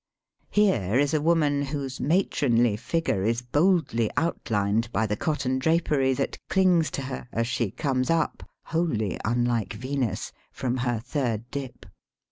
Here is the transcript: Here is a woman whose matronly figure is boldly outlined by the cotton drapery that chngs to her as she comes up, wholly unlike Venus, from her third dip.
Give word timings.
Here 0.49 0.95
is 0.97 1.13
a 1.13 1.21
woman 1.21 1.61
whose 1.61 1.99
matronly 1.99 2.75
figure 2.75 3.23
is 3.23 3.43
boldly 3.43 4.09
outlined 4.17 4.91
by 4.91 5.05
the 5.05 5.15
cotton 5.15 5.59
drapery 5.59 6.13
that 6.15 6.39
chngs 6.49 6.89
to 6.93 7.03
her 7.03 7.27
as 7.31 7.45
she 7.45 7.69
comes 7.69 8.09
up, 8.09 8.41
wholly 8.63 9.19
unlike 9.23 9.73
Venus, 9.73 10.31
from 10.51 10.77
her 10.77 10.99
third 10.99 11.51
dip. 11.51 11.85